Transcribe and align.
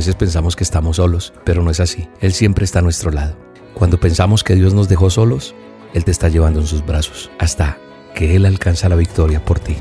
veces 0.00 0.14
pensamos 0.14 0.56
que 0.56 0.64
estamos 0.64 0.96
solos, 0.96 1.34
pero 1.44 1.62
no 1.62 1.70
es 1.70 1.78
así. 1.78 2.08
Él 2.22 2.32
siempre 2.32 2.64
está 2.64 2.78
a 2.78 2.82
nuestro 2.82 3.10
lado. 3.10 3.36
Cuando 3.74 4.00
pensamos 4.00 4.42
que 4.42 4.54
Dios 4.54 4.72
nos 4.72 4.88
dejó 4.88 5.10
solos, 5.10 5.54
Él 5.92 6.06
te 6.06 6.10
está 6.10 6.30
llevando 6.30 6.58
en 6.58 6.66
sus 6.66 6.86
brazos 6.86 7.30
hasta 7.38 7.76
que 8.14 8.34
Él 8.34 8.46
alcanza 8.46 8.88
la 8.88 8.96
victoria 8.96 9.44
por 9.44 9.60
ti. 9.60 9.76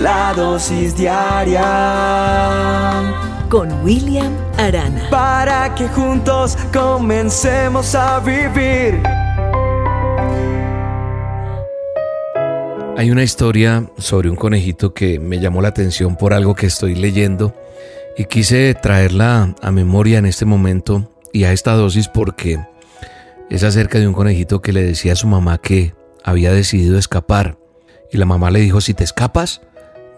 La 0.00 0.32
dosis 0.32 0.96
diaria 0.96 1.64
con 3.48 3.84
William 3.84 4.32
Arana. 4.58 5.10
Para 5.10 5.74
que 5.74 5.88
juntos 5.88 6.56
comencemos 6.72 7.96
a 7.96 8.20
vivir. 8.20 9.02
Hay 12.96 13.10
una 13.10 13.24
historia 13.24 13.90
sobre 13.98 14.30
un 14.30 14.36
conejito 14.36 14.94
que 14.94 15.18
me 15.18 15.40
llamó 15.40 15.60
la 15.62 15.68
atención 15.68 16.14
por 16.14 16.32
algo 16.32 16.54
que 16.54 16.66
estoy 16.66 16.94
leyendo 16.94 17.52
y 18.16 18.24
quise 18.26 18.74
traerla 18.74 19.54
a 19.60 19.70
memoria 19.70 20.18
en 20.18 20.26
este 20.26 20.44
momento 20.44 21.10
y 21.32 21.44
a 21.44 21.52
esta 21.52 21.72
dosis 21.74 22.08
porque 22.08 22.60
es 23.50 23.62
acerca 23.64 23.98
de 23.98 24.06
un 24.06 24.14
conejito 24.14 24.62
que 24.62 24.72
le 24.72 24.82
decía 24.82 25.14
a 25.14 25.16
su 25.16 25.26
mamá 25.26 25.58
que 25.58 25.94
había 26.22 26.52
decidido 26.52 26.98
escapar 26.98 27.58
y 28.12 28.16
la 28.16 28.26
mamá 28.26 28.50
le 28.50 28.60
dijo, 28.60 28.80
si 28.80 28.94
te 28.94 29.04
escapas, 29.04 29.60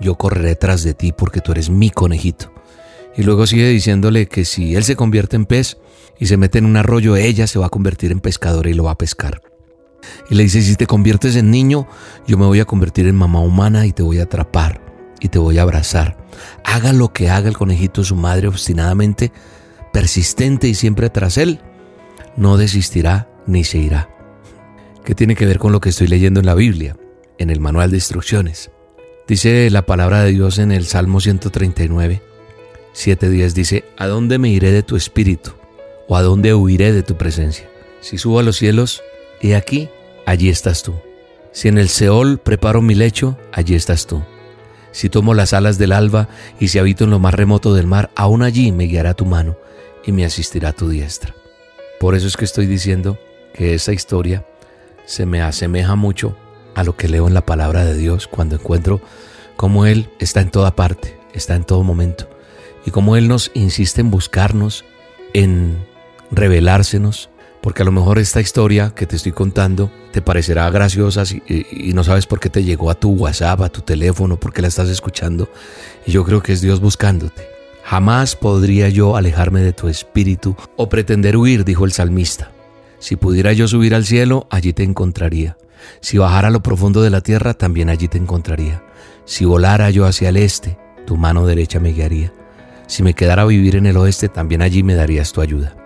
yo 0.01 0.16
correré 0.16 0.54
tras 0.56 0.82
de 0.82 0.92
ti 0.92 1.12
porque 1.12 1.40
tú 1.40 1.52
eres 1.52 1.70
mi 1.70 1.90
conejito. 1.90 2.52
Y 3.16 3.23
luego 3.23 3.46
sigue 3.46 3.68
diciéndole 3.70 4.26
que 4.26 4.45
si 4.45 4.76
él 4.76 4.84
se 4.84 4.96
convierte 4.96 5.37
en 5.37 5.46
pez 5.46 5.78
y 6.18 6.26
se 6.26 6.37
mete 6.37 6.59
en 6.59 6.66
un 6.66 6.76
arroyo, 6.76 7.16
ella 7.16 7.46
se 7.46 7.59
va 7.59 7.66
a 7.66 7.70
convertir 7.70 8.12
en 8.12 8.20
pescadora 8.20 8.68
y 8.68 8.74
lo 8.74 8.84
va 8.84 8.90
a 8.90 8.98
pescar. 8.98 9.40
Y 10.28 10.34
le 10.34 10.42
dice, 10.42 10.60
si 10.60 10.76
te 10.76 10.87
conviertes 10.87 11.37
en 11.37 11.51
niño, 11.51 11.88
yo 12.26 12.37
me 12.37 12.45
voy 12.45 12.60
a 12.60 12.66
convertir 12.66 13.06
en 13.06 13.15
mamá 13.15 13.40
humana 13.40 13.87
y 13.87 13.92
te 13.92 14.02
voy 14.02 14.18
a 14.18 14.24
atrapar 14.24 14.95
y 15.20 15.29
te 15.29 15.38
voy 15.38 15.59
a 15.59 15.62
abrazar. 15.62 16.16
Haga 16.65 16.93
lo 16.93 17.12
que 17.12 17.30
haga 17.30 17.48
el 17.48 17.57
conejito, 17.57 18.05
su 18.05 18.16
madre 18.16 18.48
obstinadamente, 18.48 19.32
persistente 19.93 20.68
y 20.68 20.74
siempre 20.74 21.10
tras 21.10 21.38
él, 21.38 21.60
no 22.37 22.57
desistirá 22.57 23.29
ni 23.46 23.65
se 23.65 23.79
irá. 23.79 24.10
¿Qué 25.05 25.15
tiene 25.15 25.37
que 25.37 25.46
ver 25.46 25.59
con 25.59 25.73
lo 25.73 25.80
que 25.80 25.90
estoy 25.90 26.09
leyendo 26.09 26.40
en 26.40 26.46
la 26.46 26.55
Biblia, 26.55 26.96
en 27.38 27.51
el 27.51 27.60
manual 27.60 27.90
de 27.90 27.99
instrucciones? 27.99 28.71
Dice 29.27 29.71
la 29.71 29.87
palabra 29.87 30.23
de 30.23 30.32
Dios 30.32 30.59
en 30.59 30.73
el 30.73 30.87
Salmo 30.87 31.21
139, 31.21 32.23
7.10 32.95 33.52
dice, 33.52 33.85
¿a 33.96 34.07
dónde 34.07 34.38
me 34.38 34.49
iré 34.49 34.73
de 34.73 34.83
tu 34.83 34.96
espíritu? 34.96 35.52
¿O 36.09 36.16
a 36.16 36.23
dónde 36.23 36.55
huiré 36.55 36.93
de 36.93 37.02
tu 37.02 37.16
presencia? 37.16 37.68
Si 38.01 38.18
subo 38.18 38.38
a 38.38 38.43
los 38.43 38.57
cielos, 38.57 39.02
he 39.40 39.55
aquí, 39.55 39.88
allí 40.27 40.49
estás 40.49 40.83
tú. 40.83 40.95
Si 41.52 41.68
en 41.68 41.79
el 41.79 41.88
Seol 41.88 42.38
preparo 42.38 42.83
mi 42.83 42.95
lecho, 42.95 43.38
allí 43.52 43.74
estás 43.74 44.07
tú. 44.07 44.23
Si 44.97 45.11
tomo 45.11 45.35
las 45.35 45.52
alas 45.52 45.77
del 45.77 45.93
alba 45.93 46.27
y 46.59 46.69
si 46.69 46.79
habito 46.79 47.05
en 47.05 47.11
lo 47.11 47.19
más 47.19 47.35
remoto 47.35 47.75
del 47.75 47.87
mar, 47.87 48.09
aún 48.16 48.43
allí 48.43 48.73
me 48.73 48.85
guiará 48.85 49.13
tu 49.13 49.27
mano 49.27 49.59
y 50.07 50.13
me 50.13 50.25
asistirá 50.25 50.73
tu 50.73 50.89
diestra. 50.89 51.35
Por 52.01 52.15
eso 52.15 52.27
es 52.27 52.39
que 52.39 52.47
estoy 52.47 52.65
diciendo 52.65 53.19
que 53.52 53.74
esa 53.74 53.93
historia 53.93 54.47
se 55.05 55.27
me 55.27 55.43
asemeja 55.43 55.97
mucho 55.97 56.35
a 56.74 56.83
lo 56.83 56.97
que 56.97 57.09
leo 57.09 57.29
en 57.29 57.35
la 57.35 57.45
palabra 57.45 57.85
de 57.85 57.95
Dios 57.95 58.27
cuando 58.27 58.55
encuentro 58.55 59.02
cómo 59.59 59.85
Él 59.85 60.09
está 60.19 60.41
en 60.41 60.51
toda 60.51 60.74
parte, 60.74 61.21
está 61.35 61.57
en 61.57 61.65
todo 61.65 61.83
momento 61.83 62.30
y 62.87 62.91
cómo 62.91 63.17
Él 63.17 63.29
nos 63.29 63.51
insiste 63.52 64.00
en 64.00 64.11
buscarnos, 64.11 64.87
en 65.34 65.77
revelársenos, 66.31 67.28
porque 67.60 67.82
a 67.82 67.84
lo 67.84 67.93
mejor 67.93 68.19
esta 68.19 68.41
historia 68.41 68.93
que 68.94 69.06
te 69.06 69.16
estoy 69.16 69.32
contando 69.32 69.91
te 70.12 70.22
parecerá 70.22 70.71
graciosa 70.71 71.25
y, 71.49 71.93
no 71.93 72.04
sabes 72.04 72.26
por 72.26 72.41
qué 72.41 72.49
te 72.49 72.65
llegó 72.65 72.91
a 72.91 72.94
tu 72.94 73.10
WhatsApp, 73.10 73.60
a 73.62 73.69
tu 73.69 73.81
teléfono, 73.81 74.38
por 74.38 74.53
qué 74.53 74.62
la 74.62 74.69
estás 74.69 74.88
escuchando. 74.88 75.49
Y 76.06 76.12
yo 76.12 76.25
creo 76.25 76.43
que 76.43 76.53
es 76.53 76.60
Dios 76.60 76.81
buscándote. 76.81 77.49
Jamás 77.84 78.34
podría 78.34 78.88
yo 78.88 79.16
alejarme 79.16 79.60
de 79.60 79.72
tu 79.72 79.88
espíritu 79.88 80.56
o 80.77 80.88
pretender 80.88 81.37
huir, 81.37 81.65
dijo 81.65 81.84
el 81.84 81.93
salmista. 81.93 82.50
Si 82.99 83.17
pudiera 83.17 83.53
yo 83.53 83.69
subir 83.69 83.94
al 83.94 84.05
cielo, 84.05 84.47
allí 84.50 84.73
te 84.73 84.83
encontraría. 84.83 85.56
Si 86.00 86.19
bajara 86.19 86.49
a 86.49 86.50
lo 86.50 86.62
profundo 86.62 87.03
de 87.03 87.11
la 87.11 87.21
tierra, 87.21 87.55
también 87.55 87.91
allí 87.91 88.09
te 88.09 88.19
encontraría. 88.19 88.83
Si 89.25 89.44
volara 89.44 89.91
yo 89.91 90.06
hacia 90.06 90.31
el 90.31 90.37
este, 90.37 90.78
tu 91.06 91.17
mano 91.17 91.47
derecha 91.47 91.78
me 91.78 91.93
guiaría. 91.93 92.33
Si 92.87 93.03
me 93.03 93.15
quedara 93.15 93.43
a 93.43 93.47
vivir 93.47 93.77
en 93.77 93.87
el 93.87 93.97
oeste, 93.97 94.28
también 94.28 94.62
allí 94.62 94.83
me 94.83 94.94
darías 94.94 95.33
tu 95.33 95.41
ayuda. 95.41 95.86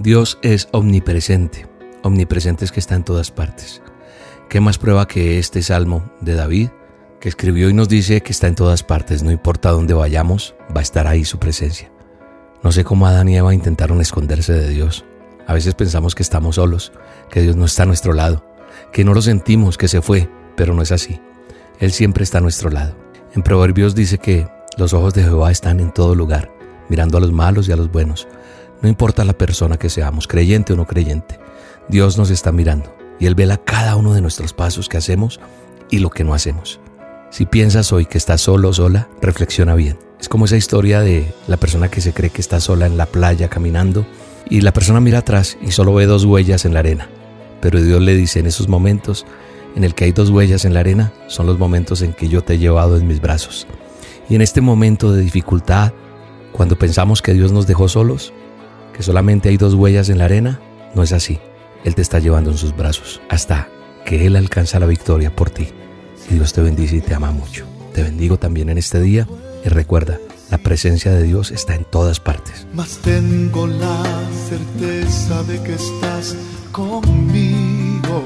Dios 0.00 0.38
es 0.42 0.68
omnipresente. 0.70 1.66
Omnipresente 2.04 2.64
es 2.64 2.70
que 2.70 2.78
está 2.78 2.94
en 2.94 3.02
todas 3.02 3.32
partes. 3.32 3.82
¿Qué 4.48 4.60
más 4.60 4.78
prueba 4.78 5.08
que 5.08 5.40
este 5.40 5.60
salmo 5.60 6.08
de 6.20 6.34
David, 6.34 6.68
que 7.18 7.28
escribió 7.28 7.68
y 7.68 7.74
nos 7.74 7.88
dice 7.88 8.20
que 8.20 8.30
está 8.30 8.46
en 8.46 8.54
todas 8.54 8.84
partes, 8.84 9.24
no 9.24 9.32
importa 9.32 9.72
dónde 9.72 9.94
vayamos, 9.94 10.54
va 10.74 10.78
a 10.78 10.84
estar 10.84 11.08
ahí 11.08 11.24
su 11.24 11.40
presencia? 11.40 11.90
No 12.62 12.70
sé 12.70 12.84
cómo 12.84 13.08
Adán 13.08 13.28
y 13.28 13.38
Eva 13.38 13.52
intentaron 13.52 14.00
esconderse 14.00 14.52
de 14.52 14.68
Dios. 14.68 15.04
A 15.48 15.54
veces 15.54 15.74
pensamos 15.74 16.14
que 16.14 16.22
estamos 16.22 16.54
solos, 16.54 16.92
que 17.28 17.42
Dios 17.42 17.56
no 17.56 17.64
está 17.64 17.82
a 17.82 17.86
nuestro 17.86 18.12
lado, 18.12 18.46
que 18.92 19.04
no 19.04 19.14
lo 19.14 19.20
sentimos, 19.20 19.76
que 19.78 19.88
se 19.88 20.00
fue, 20.00 20.30
pero 20.54 20.74
no 20.74 20.82
es 20.82 20.92
así. 20.92 21.20
Él 21.80 21.90
siempre 21.90 22.22
está 22.22 22.38
a 22.38 22.42
nuestro 22.42 22.70
lado. 22.70 22.94
En 23.34 23.42
Proverbios 23.42 23.96
dice 23.96 24.18
que 24.18 24.46
los 24.76 24.92
ojos 24.92 25.12
de 25.14 25.24
Jehová 25.24 25.50
están 25.50 25.80
en 25.80 25.92
todo 25.92 26.14
lugar, 26.14 26.52
mirando 26.88 27.18
a 27.18 27.20
los 27.20 27.32
malos 27.32 27.68
y 27.68 27.72
a 27.72 27.76
los 27.76 27.90
buenos. 27.90 28.28
No 28.82 28.88
importa 28.88 29.24
la 29.24 29.32
persona 29.32 29.76
que 29.76 29.90
seamos, 29.90 30.28
creyente 30.28 30.72
o 30.72 30.76
no 30.76 30.86
creyente, 30.86 31.38
Dios 31.88 32.16
nos 32.18 32.30
está 32.30 32.52
mirando 32.52 32.94
y 33.18 33.26
Él 33.26 33.34
vela 33.34 33.56
cada 33.56 33.96
uno 33.96 34.14
de 34.14 34.20
nuestros 34.20 34.52
pasos 34.52 34.88
que 34.88 34.96
hacemos 34.96 35.40
y 35.90 35.98
lo 35.98 36.10
que 36.10 36.24
no 36.24 36.34
hacemos. 36.34 36.80
Si 37.30 37.44
piensas 37.44 37.92
hoy 37.92 38.06
que 38.06 38.18
estás 38.18 38.40
solo 38.40 38.70
o 38.70 38.72
sola, 38.72 39.08
reflexiona 39.20 39.74
bien. 39.74 39.98
Es 40.20 40.28
como 40.28 40.46
esa 40.46 40.56
historia 40.56 41.00
de 41.00 41.32
la 41.46 41.56
persona 41.56 41.90
que 41.90 42.00
se 42.00 42.12
cree 42.12 42.30
que 42.30 42.40
está 42.40 42.60
sola 42.60 42.86
en 42.86 42.96
la 42.96 43.06
playa 43.06 43.48
caminando 43.48 44.06
y 44.48 44.60
la 44.60 44.72
persona 44.72 45.00
mira 45.00 45.18
atrás 45.18 45.58
y 45.60 45.72
solo 45.72 45.94
ve 45.94 46.06
dos 46.06 46.24
huellas 46.24 46.64
en 46.64 46.74
la 46.74 46.80
arena. 46.80 47.08
Pero 47.60 47.82
Dios 47.82 48.00
le 48.00 48.14
dice 48.14 48.38
en 48.38 48.46
esos 48.46 48.68
momentos 48.68 49.26
en 49.76 49.84
el 49.84 49.94
que 49.94 50.04
hay 50.04 50.12
dos 50.12 50.30
huellas 50.30 50.64
en 50.64 50.74
la 50.74 50.80
arena, 50.80 51.12
son 51.26 51.46
los 51.46 51.58
momentos 51.58 52.02
en 52.02 52.12
que 52.12 52.28
yo 52.28 52.42
te 52.42 52.54
he 52.54 52.58
llevado 52.58 52.96
en 52.96 53.06
mis 53.06 53.20
brazos. 53.20 53.66
Y 54.28 54.34
en 54.34 54.42
este 54.42 54.60
momento 54.60 55.12
de 55.12 55.22
dificultad, 55.22 55.92
cuando 56.52 56.78
pensamos 56.78 57.22
que 57.22 57.34
Dios 57.34 57.52
nos 57.52 57.66
dejó 57.66 57.88
solos, 57.88 58.32
que 58.98 59.04
solamente 59.04 59.48
hay 59.48 59.56
dos 59.56 59.74
huellas 59.74 60.08
en 60.08 60.18
la 60.18 60.24
arena, 60.24 60.60
no 60.96 61.04
es 61.04 61.12
así. 61.12 61.38
Él 61.84 61.94
te 61.94 62.02
está 62.02 62.18
llevando 62.18 62.50
en 62.50 62.58
sus 62.58 62.76
brazos 62.76 63.22
hasta 63.28 63.68
que 64.04 64.26
Él 64.26 64.34
alcanza 64.34 64.80
la 64.80 64.86
victoria 64.86 65.34
por 65.34 65.50
ti. 65.50 65.68
Y 66.28 66.34
Dios 66.34 66.52
te 66.52 66.62
bendice 66.62 66.96
y 66.96 67.00
te 67.00 67.14
ama 67.14 67.30
mucho. 67.30 67.64
Te 67.94 68.02
bendigo 68.02 68.38
también 68.38 68.70
en 68.70 68.76
este 68.76 69.00
día 69.00 69.28
y 69.64 69.68
recuerda, 69.68 70.18
la 70.50 70.58
presencia 70.58 71.12
de 71.12 71.22
Dios 71.22 71.52
está 71.52 71.76
en 71.76 71.84
todas 71.84 72.18
partes. 72.18 72.66
Mas 72.74 72.98
tengo 72.98 73.68
la 73.68 74.02
certeza 74.48 75.44
de 75.44 75.62
que 75.62 75.74
estás 75.74 76.36
conmigo 76.72 78.24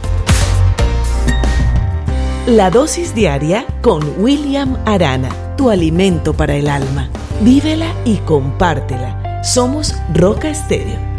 La 2.48 2.72
dosis 2.72 3.14
diaria 3.14 3.68
con 3.82 4.04
William 4.18 4.78
Arana, 4.86 5.30
tu 5.58 5.70
alimento 5.70 6.34
para 6.34 6.56
el 6.56 6.70
alma. 6.70 7.10
Vívela 7.42 7.94
y 8.04 8.18
compártela. 8.18 9.21
Somos 9.42 9.96
Roca 10.14 10.50
Estéreo 10.50 11.11